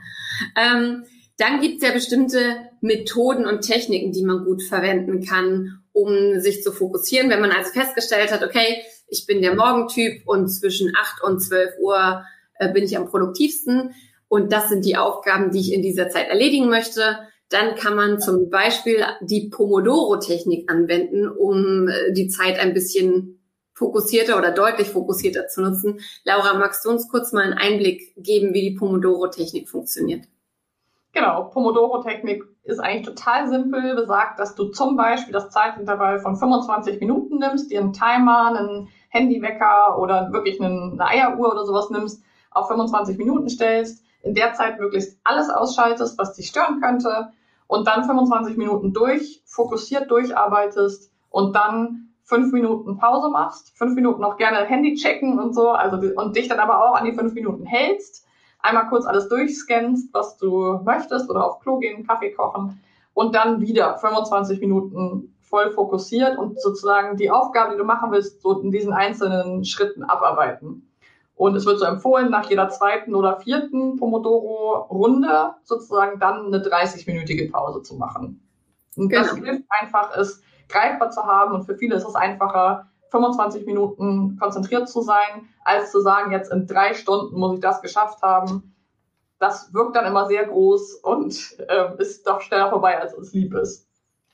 Ähm, 0.56 1.04
dann 1.38 1.60
gibt's 1.60 1.82
ja 1.82 1.92
bestimmte 1.92 2.38
Methoden 2.80 3.46
und 3.46 3.62
Techniken, 3.62 4.12
die 4.12 4.24
man 4.24 4.44
gut 4.44 4.62
verwenden 4.62 5.24
kann, 5.24 5.82
um 5.92 6.40
sich 6.40 6.62
zu 6.62 6.72
fokussieren. 6.72 7.30
Wenn 7.30 7.40
man 7.40 7.52
also 7.52 7.70
festgestellt 7.72 8.32
hat, 8.32 8.42
okay, 8.42 8.82
ich 9.08 9.24
bin 9.24 9.40
der 9.40 9.54
Morgentyp 9.54 10.22
und 10.26 10.48
zwischen 10.48 10.92
8 10.94 11.22
und 11.22 11.40
12 11.40 11.70
Uhr 11.80 12.24
äh, 12.58 12.72
bin 12.72 12.84
ich 12.84 12.96
am 12.96 13.06
produktivsten 13.06 13.94
und 14.28 14.52
das 14.52 14.68
sind 14.68 14.84
die 14.84 14.96
Aufgaben, 14.96 15.50
die 15.50 15.60
ich 15.60 15.72
in 15.72 15.80
dieser 15.80 16.08
Zeit 16.10 16.28
erledigen 16.28 16.68
möchte, 16.68 17.18
dann 17.48 17.76
kann 17.76 17.96
man 17.96 18.20
zum 18.20 18.50
Beispiel 18.50 19.04
die 19.22 19.48
Pomodoro-Technik 19.48 20.70
anwenden, 20.70 21.28
um 21.28 21.88
äh, 21.88 22.12
die 22.12 22.28
Zeit 22.28 22.58
ein 22.58 22.74
bisschen 22.74 23.40
fokussierter 23.74 24.36
oder 24.36 24.50
deutlich 24.50 24.88
fokussierter 24.88 25.46
zu 25.46 25.62
nutzen. 25.62 26.00
Laura, 26.24 26.58
magst 26.58 26.84
du 26.84 26.90
uns 26.90 27.08
kurz 27.08 27.32
mal 27.32 27.44
einen 27.44 27.54
Einblick 27.54 28.12
geben, 28.16 28.52
wie 28.52 28.70
die 28.70 28.76
Pomodoro-Technik 28.76 29.68
funktioniert? 29.68 30.24
Genau, 31.18 31.50
Pomodoro-Technik 31.52 32.44
ist 32.62 32.78
eigentlich 32.78 33.04
total 33.04 33.48
simpel, 33.48 33.96
besagt, 33.96 34.38
dass 34.38 34.54
du 34.54 34.66
zum 34.66 34.96
Beispiel 34.96 35.32
das 35.32 35.50
Zeitintervall 35.50 36.20
von 36.20 36.36
25 36.36 37.00
Minuten 37.00 37.38
nimmst, 37.38 37.72
dir 37.72 37.80
einen 37.80 37.92
Timer, 37.92 38.56
einen 38.56 38.88
Handywecker 39.08 39.98
oder 39.98 40.32
wirklich 40.32 40.60
eine 40.60 40.96
Eieruhr 41.00 41.50
oder 41.50 41.66
sowas 41.66 41.90
nimmst, 41.90 42.22
auf 42.52 42.68
25 42.68 43.18
Minuten 43.18 43.48
stellst, 43.48 44.04
in 44.22 44.34
der 44.34 44.52
Zeit 44.52 44.78
möglichst 44.78 45.18
alles 45.24 45.50
ausschaltest, 45.50 46.16
was 46.18 46.34
dich 46.34 46.46
stören 46.46 46.80
könnte 46.80 47.32
und 47.66 47.88
dann 47.88 48.04
25 48.04 48.56
Minuten 48.56 48.92
durch, 48.92 49.42
fokussiert 49.44 50.08
durcharbeitest 50.12 51.10
und 51.30 51.56
dann 51.56 52.10
fünf 52.22 52.52
Minuten 52.52 52.96
Pause 52.96 53.28
machst, 53.30 53.76
fünf 53.76 53.96
Minuten 53.96 54.22
auch 54.22 54.36
gerne 54.36 54.58
Handy 54.66 54.94
checken 54.94 55.40
und 55.40 55.52
so, 55.52 55.70
also 55.70 55.96
und 56.14 56.36
dich 56.36 56.46
dann 56.46 56.60
aber 56.60 56.84
auch 56.84 56.94
an 56.94 57.06
die 57.06 57.14
fünf 57.14 57.34
Minuten 57.34 57.66
hältst, 57.66 58.27
einmal 58.60 58.88
kurz 58.88 59.06
alles 59.06 59.28
durchscannst, 59.28 60.12
was 60.12 60.36
du 60.36 60.80
möchtest 60.84 61.30
oder 61.30 61.46
auf 61.46 61.60
Klo 61.60 61.78
gehen, 61.78 62.06
Kaffee 62.06 62.32
kochen 62.32 62.80
und 63.14 63.34
dann 63.34 63.60
wieder 63.60 63.98
25 63.98 64.60
Minuten 64.60 65.34
voll 65.40 65.70
fokussiert 65.72 66.38
und 66.38 66.60
sozusagen 66.60 67.16
die 67.16 67.30
Aufgabe, 67.30 67.72
die 67.72 67.78
du 67.78 67.84
machen 67.84 68.12
willst, 68.12 68.42
so 68.42 68.60
in 68.60 68.70
diesen 68.70 68.92
einzelnen 68.92 69.64
Schritten 69.64 70.04
abarbeiten. 70.04 70.88
Und 71.34 71.54
es 71.54 71.66
wird 71.66 71.78
so 71.78 71.84
empfohlen, 71.84 72.30
nach 72.30 72.50
jeder 72.50 72.68
zweiten 72.68 73.14
oder 73.14 73.38
vierten 73.38 73.96
Pomodoro-Runde 73.96 75.54
sozusagen 75.62 76.18
dann 76.18 76.46
eine 76.46 76.58
30-minütige 76.58 77.50
Pause 77.50 77.82
zu 77.82 77.96
machen. 77.96 78.40
Und 78.96 79.08
genau. 79.08 79.22
das 79.22 79.36
hilft 79.36 79.64
einfach, 79.68 80.16
es 80.16 80.42
greifbar 80.68 81.10
zu 81.10 81.22
haben. 81.22 81.54
Und 81.54 81.64
für 81.64 81.76
viele 81.76 81.94
ist 81.94 82.06
es 82.06 82.16
einfacher, 82.16 82.88
25 83.10 83.66
Minuten 83.66 84.38
konzentriert 84.38 84.88
zu 84.88 85.02
sein, 85.02 85.48
als 85.64 85.90
zu 85.90 86.00
sagen, 86.00 86.32
jetzt 86.32 86.52
in 86.52 86.66
drei 86.66 86.94
Stunden 86.94 87.38
muss 87.38 87.54
ich 87.54 87.60
das 87.60 87.82
geschafft 87.82 88.22
haben. 88.22 88.74
Das 89.38 89.72
wirkt 89.72 89.94
dann 89.96 90.06
immer 90.06 90.26
sehr 90.26 90.46
groß 90.46 90.94
und 90.96 91.56
äh, 91.68 92.02
ist 92.02 92.26
doch 92.26 92.40
schneller 92.40 92.70
vorbei, 92.70 93.00
als 93.00 93.14
es 93.14 93.32
lieb 93.32 93.54
ist. 93.54 93.86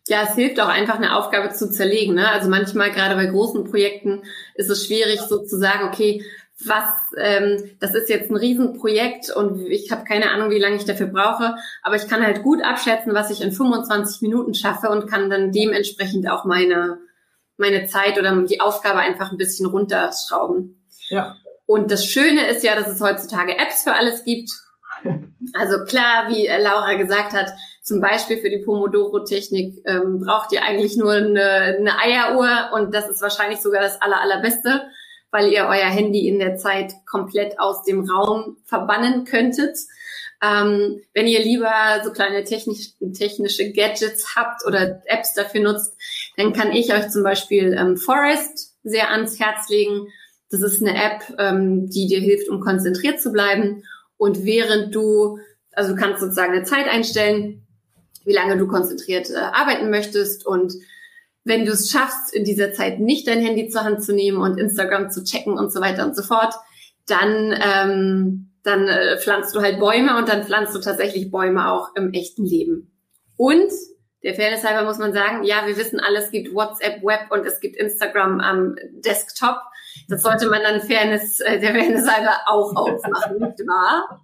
Ja, 0.07 0.23
es 0.23 0.35
hilft 0.35 0.61
auch 0.61 0.69
einfach, 0.69 0.97
eine 0.97 1.17
Aufgabe 1.17 1.51
zu 1.51 1.71
zerlegen. 1.71 2.15
Ne? 2.15 2.29
Also 2.31 2.51
manchmal, 2.51 2.91
gerade 2.91 3.15
bei 3.15 3.27
großen 3.27 3.65
Projekten, 3.65 4.23
ist 4.55 4.71
es 4.71 4.87
schwierig, 4.87 5.21
so 5.21 5.43
zu 5.43 5.57
sagen, 5.57 5.89
okay, 5.89 6.23
was, 6.63 6.93
ähm, 7.17 7.71
das 7.81 7.95
ist 7.95 8.09
jetzt 8.09 8.31
ein 8.31 8.37
Riesenprojekt 8.37 9.31
und 9.35 9.61
ich 9.67 9.91
habe 9.91 10.05
keine 10.05 10.31
Ahnung, 10.31 10.51
wie 10.51 10.59
lange 10.59 10.77
ich 10.77 10.85
dafür 10.85 11.09
brauche, 11.09 11.57
aber 11.83 11.97
ich 11.97 12.07
kann 12.07 12.25
halt 12.25 12.43
gut 12.43 12.63
abschätzen, 12.63 13.15
was 13.15 13.31
ich 13.31 13.43
in 13.43 13.51
25 13.51 14.23
Minuten 14.23 14.55
schaffe 14.55 14.89
und 14.89 15.09
kann 15.09 15.31
dann 15.31 15.53
dementsprechend 15.53 16.31
auch 16.31 16.45
meine, 16.45 16.99
meine 17.57 17.87
Zeit 17.87 18.19
oder 18.19 18.35
die 18.43 18.61
Aufgabe 18.61 18.99
einfach 18.99 19.31
ein 19.31 19.39
bisschen 19.39 19.67
runterschrauben. 19.67 20.85
Ja. 21.09 21.37
Und 21.67 21.91
das 21.91 22.05
Schöne 22.05 22.47
ist 22.49 22.63
ja, 22.63 22.75
dass 22.75 22.89
es 22.89 23.01
heutzutage 23.01 23.57
Apps 23.59 23.83
für 23.83 23.95
alles 23.95 24.25
gibt. 24.25 24.51
Also 25.53 25.85
klar, 25.85 26.31
wie 26.31 26.47
Laura 26.47 26.95
gesagt 26.95 27.35
hat, 27.35 27.53
zum 27.83 28.01
Beispiel 28.01 28.39
für 28.39 28.49
die 28.49 28.65
Pomodoro-Technik 28.65 29.83
ähm, 29.85 30.19
braucht 30.19 30.53
ihr 30.53 30.65
eigentlich 30.65 30.97
nur 30.97 31.13
eine, 31.13 31.77
eine 31.79 31.99
Eieruhr 31.99 32.71
und 32.73 32.95
das 32.95 33.11
ist 33.11 33.21
wahrscheinlich 33.21 33.61
sogar 33.61 33.83
das 33.83 34.01
aller, 34.01 34.21
allerbeste 34.23 34.89
weil 35.35 35.53
ihr 35.53 35.65
euer 35.65 35.91
Handy 35.91 36.29
in 36.29 36.39
der 36.39 36.55
Zeit 36.55 36.93
komplett 37.11 37.59
aus 37.59 37.83
dem 37.83 38.09
Raum 38.09 38.57
verbannen 38.67 39.25
könntet. 39.25 39.77
Ähm, 40.45 41.01
wenn 41.15 41.27
ihr 41.27 41.43
lieber 41.43 41.73
so 42.05 42.11
kleine 42.11 42.45
technisch, 42.45 42.91
technische 43.17 43.73
Gadgets 43.73 44.37
habt 44.37 44.67
oder 44.67 45.03
Apps 45.07 45.33
dafür 45.35 45.63
nutzt, 45.63 45.97
dann 46.37 46.53
kann 46.53 46.73
ich 46.73 46.93
euch 46.93 47.09
zum 47.11 47.23
Beispiel 47.23 47.75
ähm, 47.79 47.97
Forest 47.97 48.75
sehr 48.83 49.11
ans 49.11 49.39
Herz 49.41 49.69
legen. 49.69 50.09
Das 50.51 50.61
ist 50.61 50.83
eine 50.83 50.97
App, 50.97 51.23
ähm, 51.39 51.89
die 51.89 52.07
dir 52.07 52.21
hilft, 52.21 52.49
um 52.49 52.61
konzentriert 52.61 53.21
zu 53.21 53.33
bleiben. 53.33 53.85
Und 54.17 54.45
während 54.45 54.95
du, 54.95 55.39
also 55.73 55.95
du 55.95 56.01
kannst 56.01 56.21
sozusagen 56.21 56.53
eine 56.53 56.65
Zeit 56.65 56.89
einstellen, 56.89 57.67
wie 58.25 58.35
lange 58.35 58.59
du 58.59 58.67
konzentriert 58.67 59.31
äh, 59.31 59.37
arbeiten 59.37 59.91
möchtest 59.91 60.45
und 60.47 60.75
wenn 61.45 61.67
du 61.67 61.73
es 61.73 61.91
schaffst, 61.91 62.35
in 62.35 62.45
dieser 62.45 62.73
Zeit 62.73 63.01
nicht 63.01 63.29
dein 63.29 63.41
Handy 63.41 63.69
zur 63.69 63.85
Hand 63.85 64.03
zu 64.03 64.15
nehmen 64.15 64.39
und 64.39 64.59
Instagram 64.59 65.11
zu 65.11 65.23
checken 65.25 65.59
und 65.59 65.71
so 65.71 65.81
weiter 65.81 66.07
und 66.07 66.17
so 66.17 66.23
fort, 66.23 66.55
dann, 67.07 67.55
ähm, 67.63 68.54
dann 68.65 68.89
äh, 68.89 69.19
pflanzt 69.19 69.55
du 69.55 69.61
halt 69.61 69.79
Bäume 69.79 70.17
und 70.17 70.29
dann 70.29 70.45
pflanzt 70.45 70.75
du 70.75 70.81
tatsächlich 70.81 71.31
Bäume 71.31 71.71
auch 71.71 71.95
im 71.95 72.13
echten 72.13 72.45
Leben. 72.45 72.91
Und 73.37 73.71
der 74.23 74.35
Fairness 74.35 74.65
halber 74.65 74.87
muss 74.87 74.99
man 74.99 75.13
sagen, 75.13 75.45
ja, 75.45 75.67
wir 75.67 75.77
wissen 75.77 76.01
alle, 76.01 76.19
es 76.19 76.31
gibt 76.31 76.55
WhatsApp 76.55 77.03
Web 77.03 77.31
und 77.31 77.47
es 77.47 77.61
gibt 77.61 77.77
Instagram 77.77 78.41
am 78.41 78.75
Desktop. 78.93 79.59
Das 80.09 80.23
sollte 80.23 80.49
man 80.49 80.63
dann 80.63 80.81
Fairness, 80.81 81.41
äh, 81.41 81.61
der 81.61 81.73
Fairness 81.73 82.11
halber 82.11 82.35
auch 82.47 82.75
aufmachen, 82.75 83.39
nicht 83.39 83.61
wahr? 83.69 84.24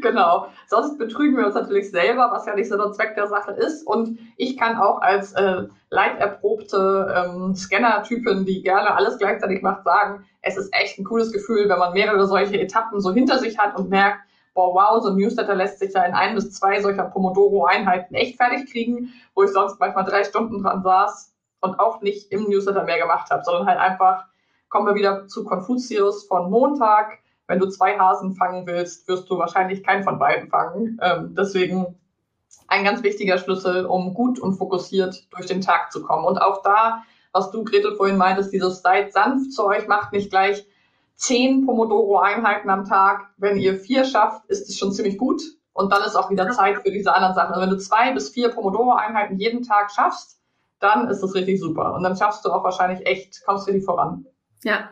Genau. 0.00 0.46
Sonst 0.66 0.98
betrügen 0.98 1.36
wir 1.36 1.46
uns 1.46 1.54
natürlich 1.54 1.90
selber, 1.90 2.30
was 2.30 2.46
ja 2.46 2.54
nicht 2.54 2.68
so 2.68 2.76
der 2.76 2.92
Zweck 2.92 3.14
der 3.14 3.26
Sache 3.26 3.52
ist. 3.52 3.86
Und 3.86 4.18
ich 4.36 4.56
kann 4.56 4.76
auch 4.76 5.00
als 5.00 5.32
äh, 5.32 5.64
leiterprobte 5.90 7.14
ähm, 7.14 7.54
Scanner-Typin, 7.54 8.44
die 8.44 8.62
gerne 8.62 8.94
alles 8.94 9.18
gleichzeitig 9.18 9.62
macht, 9.62 9.84
sagen, 9.84 10.24
es 10.40 10.56
ist 10.56 10.72
echt 10.72 10.98
ein 10.98 11.04
cooles 11.04 11.32
Gefühl, 11.32 11.68
wenn 11.68 11.78
man 11.78 11.92
mehrere 11.92 12.26
solche 12.26 12.60
Etappen 12.60 13.00
so 13.00 13.12
hinter 13.12 13.38
sich 13.38 13.58
hat 13.58 13.76
und 13.78 13.90
merkt, 13.90 14.20
boah, 14.54 14.74
wow, 14.74 15.02
so 15.02 15.10
ein 15.10 15.16
Newsletter 15.16 15.54
lässt 15.54 15.78
sich 15.78 15.94
ja 15.94 16.04
in 16.04 16.14
ein 16.14 16.34
bis 16.34 16.52
zwei 16.52 16.80
solcher 16.80 17.04
Pomodoro-Einheiten 17.04 18.14
echt 18.14 18.36
fertig 18.36 18.70
kriegen, 18.70 19.12
wo 19.34 19.42
ich 19.42 19.50
sonst 19.50 19.80
manchmal 19.80 20.04
drei 20.04 20.24
Stunden 20.24 20.62
dran 20.62 20.82
saß 20.82 21.32
und 21.60 21.78
auch 21.78 22.02
nicht 22.02 22.30
im 22.32 22.44
Newsletter 22.44 22.84
mehr 22.84 22.98
gemacht 22.98 23.30
habe, 23.30 23.44
sondern 23.44 23.66
halt 23.66 23.78
einfach, 23.78 24.26
kommen 24.68 24.86
wir 24.86 24.94
wieder 24.94 25.26
zu 25.26 25.44
Konfuzius 25.44 26.24
von 26.24 26.50
Montag, 26.50 27.18
wenn 27.46 27.58
du 27.58 27.68
zwei 27.68 27.98
Hasen 27.98 28.34
fangen 28.34 28.66
willst, 28.66 29.08
wirst 29.08 29.28
du 29.28 29.38
wahrscheinlich 29.38 29.82
keinen 29.82 30.04
von 30.04 30.18
beiden 30.18 30.48
fangen. 30.48 30.98
Ähm, 31.02 31.34
deswegen 31.36 31.98
ein 32.68 32.84
ganz 32.84 33.02
wichtiger 33.02 33.38
Schlüssel, 33.38 33.86
um 33.86 34.14
gut 34.14 34.38
und 34.38 34.54
fokussiert 34.54 35.26
durch 35.32 35.46
den 35.46 35.60
Tag 35.60 35.92
zu 35.92 36.02
kommen. 36.02 36.24
Und 36.24 36.38
auch 36.38 36.62
da, 36.62 37.02
was 37.32 37.50
du, 37.50 37.64
Gretel, 37.64 37.96
vorhin 37.96 38.16
meintest, 38.16 38.52
dieses 38.52 38.82
seid 38.82 39.12
sanft 39.12 39.52
zu 39.52 39.66
euch, 39.66 39.86
macht 39.88 40.12
nicht 40.12 40.30
gleich 40.30 40.66
zehn 41.16 41.66
Pomodoro-Einheiten 41.66 42.70
am 42.70 42.84
Tag. 42.84 43.30
Wenn 43.36 43.58
ihr 43.58 43.76
vier 43.76 44.04
schafft, 44.04 44.46
ist 44.46 44.68
es 44.68 44.78
schon 44.78 44.92
ziemlich 44.92 45.18
gut. 45.18 45.42
Und 45.72 45.92
dann 45.92 46.02
ist 46.02 46.16
auch 46.16 46.30
wieder 46.30 46.50
Zeit 46.50 46.78
für 46.82 46.90
diese 46.90 47.14
anderen 47.14 47.34
Sachen. 47.34 47.54
Also 47.54 47.62
wenn 47.62 47.70
du 47.70 47.78
zwei 47.78 48.12
bis 48.12 48.30
vier 48.30 48.50
Pomodoro-Einheiten 48.50 49.38
jeden 49.38 49.62
Tag 49.62 49.90
schaffst, 49.90 50.40
dann 50.80 51.08
ist 51.08 51.22
das 51.22 51.34
richtig 51.34 51.60
super. 51.60 51.94
Und 51.94 52.02
dann 52.02 52.16
schaffst 52.16 52.44
du 52.44 52.50
auch 52.50 52.64
wahrscheinlich 52.64 53.06
echt, 53.06 53.44
kommst 53.44 53.68
du 53.68 53.72
die 53.72 53.80
voran. 53.80 54.26
Ja, 54.64 54.90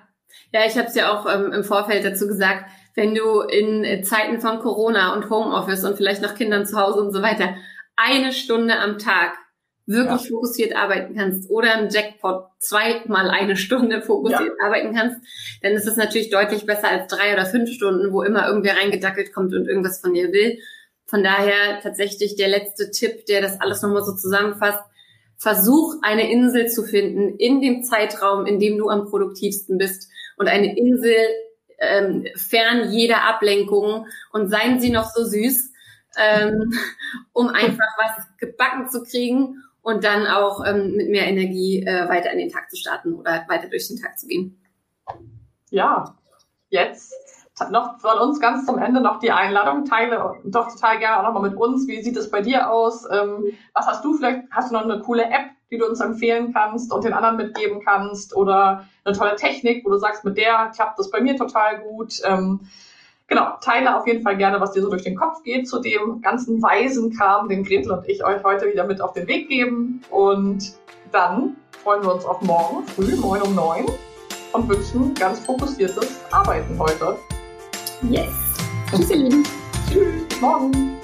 ja, 0.53 0.63
ich 0.67 0.77
habe 0.77 0.89
es 0.89 0.95
ja 0.95 1.13
auch 1.13 1.27
ähm, 1.33 1.53
im 1.53 1.65
Vorfeld 1.65 2.05
dazu 2.05 2.27
gesagt, 2.27 2.65
wenn 2.95 3.15
du 3.15 3.41
in 3.41 4.05
Zeiten 4.05 4.41
von 4.41 4.59
Corona 4.59 5.15
und 5.15 5.31
Homeoffice 5.31 5.85
und 5.85 5.97
vielleicht 5.97 6.23
noch 6.23 6.35
Kindern 6.35 6.67
zu 6.67 6.79
Hause 6.79 7.01
und 7.01 7.13
so 7.13 7.23
weiter 7.23 7.55
eine 7.97 8.33
Stunde 8.33 8.79
am 8.79 8.99
Tag 8.99 9.39
wirklich 9.87 10.23
ja. 10.23 10.29
fokussiert 10.29 10.77
arbeiten 10.77 11.17
kannst 11.17 11.51
oder 11.51 11.75
ein 11.75 11.91
Jackpot 11.91 12.45
zweimal 12.59 13.29
eine 13.29 13.57
Stunde 13.57 14.03
fokussiert 14.03 14.55
ja. 14.61 14.67
arbeiten 14.67 14.95
kannst, 14.95 15.17
dann 15.63 15.73
ist 15.73 15.87
es 15.87 15.97
natürlich 15.97 16.31
deutlich 16.31 16.65
besser 16.65 16.89
als 16.89 17.09
drei 17.13 17.33
oder 17.33 17.45
fünf 17.45 17.71
Stunden, 17.71 18.13
wo 18.13 18.23
immer 18.23 18.47
irgendwer 18.47 18.77
reingedackelt 18.77 19.33
kommt 19.33 19.53
und 19.55 19.67
irgendwas 19.67 20.01
von 20.01 20.15
dir 20.15 20.33
will. 20.33 20.59
Von 21.07 21.25
daher 21.25 21.81
tatsächlich 21.83 22.37
der 22.37 22.49
letzte 22.49 22.91
Tipp, 22.93 23.27
der 23.27 23.41
das 23.41 23.61
alles 23.61 23.83
nochmal 23.83 24.05
so 24.05 24.15
zusammenfasst. 24.15 24.85
Versuch 25.40 25.94
eine 26.02 26.30
Insel 26.30 26.68
zu 26.68 26.85
finden 26.85 27.37
in 27.38 27.62
dem 27.62 27.82
Zeitraum, 27.82 28.44
in 28.44 28.61
dem 28.61 28.76
du 28.76 28.90
am 28.90 29.06
produktivsten 29.06 29.78
bist 29.78 30.11
und 30.37 30.49
eine 30.49 30.76
Insel 30.76 31.16
ähm, 31.78 32.26
fern 32.37 32.92
jeder 32.92 33.23
Ablenkung 33.25 34.06
und 34.32 34.50
seien 34.50 34.80
sie 34.80 34.90
noch 34.90 35.09
so 35.11 35.25
süß, 35.25 35.73
ähm, 36.18 36.75
um 37.32 37.49
einfach 37.49 37.88
was 37.97 38.26
gebacken 38.37 38.90
zu 38.90 39.02
kriegen 39.02 39.62
und 39.80 40.04
dann 40.04 40.26
auch 40.26 40.62
ähm, 40.66 40.92
mit 40.94 41.09
mehr 41.09 41.26
Energie 41.26 41.87
äh, 41.87 42.06
weiter 42.06 42.30
in 42.32 42.38
den 42.38 42.50
Tag 42.50 42.68
zu 42.68 42.76
starten 42.76 43.14
oder 43.14 43.47
weiter 43.49 43.70
durch 43.70 43.88
den 43.88 43.97
Tag 43.97 44.18
zu 44.18 44.26
gehen. 44.26 44.61
Ja, 45.70 46.18
jetzt 46.68 47.14
noch 47.69 48.00
von 48.00 48.19
uns 48.19 48.40
ganz 48.40 48.64
zum 48.64 48.79
Ende 48.79 49.00
noch 49.00 49.19
die 49.19 49.33
Einladung. 49.33 49.85
Teile 49.85 50.35
doch 50.45 50.73
total 50.73 50.99
gerne 50.99 51.19
auch 51.19 51.23
nochmal 51.25 51.50
mit 51.50 51.59
uns. 51.59 51.87
Wie 51.87 52.02
sieht 52.02 52.17
es 52.17 52.31
bei 52.31 52.40
dir 52.40 52.71
aus? 52.71 53.07
Ähm, 53.11 53.52
was 53.75 53.87
hast 53.87 54.05
du 54.05 54.14
vielleicht? 54.14 54.45
Hast 54.50 54.71
du 54.71 54.75
noch 54.75 54.85
eine 54.85 55.00
coole 55.00 55.25
App, 55.25 55.50
die 55.71 55.79
du 55.79 55.87
uns 55.87 56.00
empfehlen 56.00 56.52
kannst 56.52 56.93
und 56.93 57.05
den 57.05 57.12
anderen 57.12 57.37
mitgeben 57.37 57.83
kannst? 57.85 58.35
Oder 58.35 58.87
eine 59.05 59.17
tolle 59.17 59.37
Technik, 59.37 59.85
wo 59.85 59.90
du 59.90 59.99
sagst, 59.99 60.25
mit 60.25 60.38
der 60.38 60.71
klappt 60.75 60.99
das 60.99 61.11
bei 61.11 61.21
mir 61.21 61.37
total 61.37 61.81
gut? 61.81 62.21
Ähm, 62.25 62.61
genau, 63.26 63.59
teile 63.61 63.97
auf 63.97 64.07
jeden 64.07 64.23
Fall 64.23 64.37
gerne, 64.37 64.61
was 64.61 64.73
dir 64.73 64.83
so 64.83 64.88
durch 64.88 65.05
den 65.05 65.17
Kopf 65.17 65.43
geht 65.43 65.69
zu 65.69 65.81
dem 65.81 66.23
ganzen 66.23 66.62
weisen 66.62 67.14
Kram, 67.14 67.49
den 67.49 67.64
Gretel 67.64 67.93
und 67.93 68.09
ich 68.09 68.25
euch 68.25 68.43
heute 68.43 68.67
wieder 68.67 68.85
mit 68.85 69.00
auf 69.00 69.12
den 69.12 69.26
Weg 69.26 69.49
geben. 69.49 70.02
Und 70.11 70.73
dann 71.12 71.57
freuen 71.83 72.02
wir 72.02 72.14
uns 72.14 72.25
auf 72.25 72.40
morgen 72.43 72.87
früh, 72.87 73.17
9 73.17 73.43
um 73.43 73.55
9 73.55 73.87
und 74.52 74.69
wünschen 74.69 75.14
ganz 75.14 75.40
fokussiertes 75.40 76.21
Arbeiten 76.31 76.79
heute. 76.79 77.17
Yes. 78.09 78.33
Tschüss, 78.90 79.11
ihr 79.11 79.16
Lieben. 79.16 79.45
Tschüss. 79.90 80.40
Morgen. 80.40 80.97